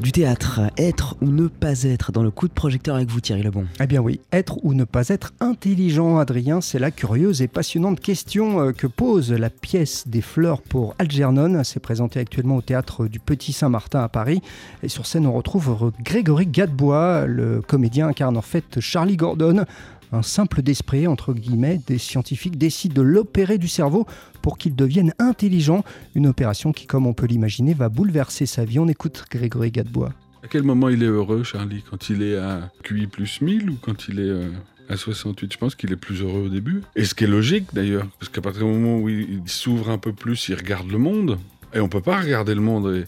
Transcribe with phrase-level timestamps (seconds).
[0.00, 0.60] du théâtre.
[0.78, 3.86] Être ou ne pas être dans le coup de projecteur avec vous, Thierry Lebon Eh
[3.86, 8.60] bien oui, être ou ne pas être intelligent, Adrien, c'est la curieuse et passionnante question
[8.60, 11.62] euh, que pose la pièce des fleurs pour Algernon.
[11.64, 14.40] C'est présenté actuellement au théâtre du Petit Saint-Martin à Paris.
[14.82, 19.64] Et sur scène, on retrouve Grégory Gadebois, le comédien incarne en fait Charlie Gordon,
[20.12, 24.06] un simple d'esprit, entre guillemets, des scientifiques décident de l'opérer du cerveau
[24.42, 25.84] pour qu'il devienne intelligent.
[26.14, 28.78] Une opération qui, comme on peut l'imaginer, va bouleverser sa vie.
[28.78, 30.12] On écoute Grégory Gadebois.
[30.42, 31.82] À quel moment il est heureux, Charlie?
[31.88, 34.50] Quand il est à QI plus 1000 ou quand il est euh,
[34.88, 36.82] à 68 Je pense qu'il est plus heureux au début.
[36.96, 39.98] Et ce qui est logique d'ailleurs, parce qu'à partir du moment où il s'ouvre un
[39.98, 41.38] peu plus, il regarde le monde.
[41.74, 43.04] Et on peut pas regarder le monde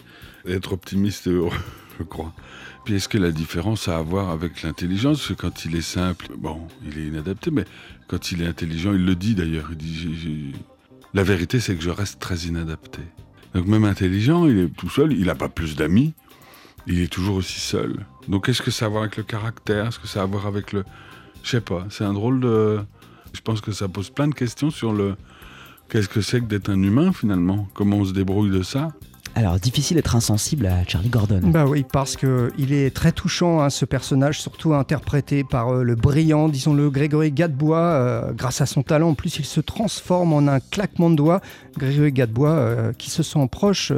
[0.47, 1.51] et être optimiste et heureux,
[1.99, 2.33] je crois.
[2.85, 5.83] Puis est-ce que la différence a à voir avec l'intelligence Parce que quand il est
[5.83, 7.65] simple, bon, il est inadapté, mais
[8.09, 9.69] quand il est intelligent, il le dit d'ailleurs.
[9.71, 10.53] Il dit
[11.15, 13.01] La vérité, c'est que je reste très inadapté.
[13.55, 16.15] Donc même intelligent, il est tout seul, il n'a pas plus d'amis,
[16.87, 18.07] il est toujours aussi seul.
[18.29, 20.27] Donc est-ce que ça a à voir avec le caractère Est-ce que ça a à
[20.27, 20.85] voir avec le...
[21.43, 22.81] Je sais pas, c'est un drôle de...
[23.33, 25.17] Je pense que ça pose plein de questions sur le...
[25.89, 27.69] Qu'est-ce que c'est que d'être un humain finalement?
[27.75, 28.93] Comment on se débrouille de ça?
[29.35, 31.41] Alors, difficile d'être insensible à Charlie Gordon.
[31.43, 35.95] Bah oui, parce qu'il est très touchant, hein, ce personnage, surtout interprété par euh, le
[35.95, 37.79] brillant, disons-le, Grégory Gadebois.
[37.79, 41.41] Euh, grâce à son talent, en plus, il se transforme en un claquement de doigts.
[41.79, 43.91] Grégory Gadebois, euh, qui se sent proche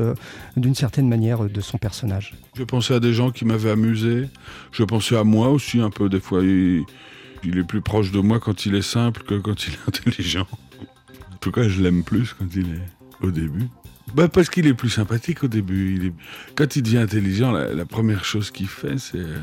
[0.57, 2.35] d'une certaine manière de son personnage.
[2.57, 4.29] Je pensais à des gens qui m'avaient amusé.
[4.71, 6.43] Je pensais à moi aussi, un peu, des fois.
[6.43, 6.85] Il,
[7.43, 10.47] il est plus proche de moi quand il est simple que quand il est intelligent.
[11.33, 13.69] En tout cas, je l'aime plus quand il est au début.
[14.13, 16.13] Bah parce qu'il est plus sympathique au début.
[16.55, 19.39] Quand il devient intelligent, la, première chose qu'il fait, c'est euh,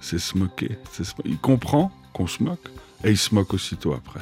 [0.00, 0.78] se moquer.
[1.24, 2.68] Il comprend qu'on se moque
[3.04, 4.20] et il se moque aussitôt après.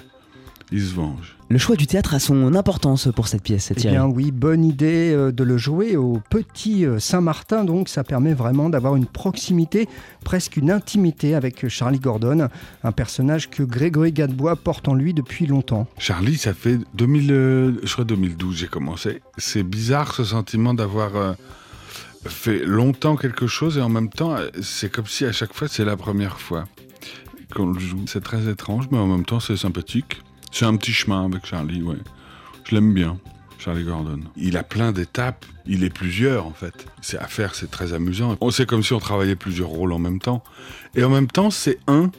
[0.72, 1.36] Il se venge.
[1.48, 3.80] Le choix du théâtre a son importance pour cette pièce, Thierry.
[3.86, 8.02] Eh bien oui, bonne idée euh, de le jouer au Petit euh, Saint-Martin, donc ça
[8.02, 9.88] permet vraiment d'avoir une proximité,
[10.24, 12.48] presque une intimité avec Charlie Gordon,
[12.82, 15.86] un personnage que Grégory Gadebois porte en lui depuis longtemps.
[15.98, 19.22] Charlie, ça fait 2000, euh, je crois 2012 j'ai commencé.
[19.38, 21.36] C'est bizarre ce sentiment d'avoir
[22.24, 25.84] fait longtemps quelque chose et en même temps, c'est comme si à chaque fois c'est
[25.84, 26.64] la première fois
[27.54, 28.02] qu'on le joue.
[28.06, 30.22] C'est très étrange, mais en même temps c'est sympathique.
[30.52, 31.96] C'est un petit chemin avec Charlie, ouais.
[32.64, 33.18] Je l'aime bien,
[33.58, 34.20] Charlie Gordon.
[34.36, 36.86] Il a plein d'étapes, il est plusieurs en fait.
[37.00, 38.36] C'est à faire, c'est très amusant.
[38.40, 40.42] On sait comme si on travaillait plusieurs rôles en même temps.
[40.94, 42.10] Et en même temps, c'est un.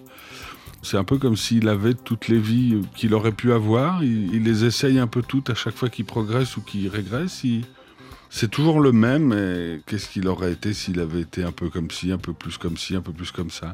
[0.84, 4.04] C'est un peu comme s'il avait toutes les vies qu'il aurait pu avoir.
[4.04, 7.44] Il, les essaye un peu toutes à chaque fois qu'il progresse ou qu'il régresse.
[8.30, 11.92] C'est toujours le même, et qu'est-ce qu'il aurait été s'il avait été un peu comme
[11.92, 13.74] ci, un peu plus comme ci, un peu plus comme ça?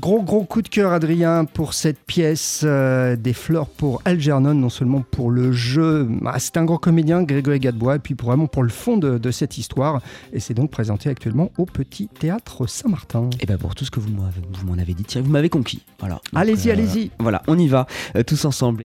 [0.00, 4.70] Gros gros coup de cœur Adrien pour cette pièce euh, des fleurs pour Algernon, non
[4.70, 8.62] seulement pour le jeu, ah, c'est un grand comédien Grégory Gadebois, et puis vraiment pour
[8.62, 10.00] le fond de, cette histoire.
[10.32, 13.28] Et c'est donc présenté actuellement au Petit Théâtre Saint-Martin.
[13.40, 15.82] Et bien pour tout ce que vous m'en avez dit, vous m'avez conquis.
[15.98, 16.20] Voilà.
[16.34, 17.10] Allez-y, euh, allez-y.
[17.18, 18.78] Voilà, on y va, euh, tous ensemble.